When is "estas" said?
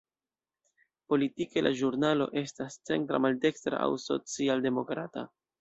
2.43-2.79